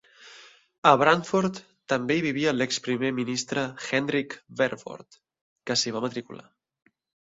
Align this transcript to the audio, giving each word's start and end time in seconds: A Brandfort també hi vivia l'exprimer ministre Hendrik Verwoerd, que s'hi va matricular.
A 0.91 0.93
Brandfort 1.01 1.59
també 1.93 2.17
hi 2.19 2.23
vivia 2.27 2.53
l'exprimer 2.57 3.11
ministre 3.19 3.67
Hendrik 3.89 4.35
Verwoerd, 4.63 5.21
que 5.69 5.81
s'hi 5.83 5.95
va 5.99 6.03
matricular. 6.07 6.49